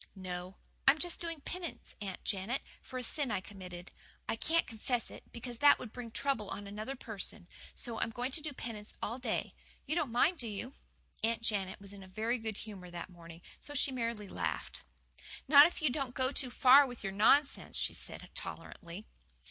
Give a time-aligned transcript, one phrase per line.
[0.15, 0.57] "No.
[0.87, 3.91] I am just doing penance, Aunt Janet, for a sin I committed.
[4.27, 7.47] I can't confess it, because that would bring trouble on another person.
[7.75, 9.53] So I'm going to do penance all day.
[9.85, 10.73] You don't mind, do you?"
[11.23, 14.81] Aunt Janet was in a very good humour that morning, so she merely laughed.
[15.47, 19.05] "Not if you don't go too far with your nonsense," she said tolerantly.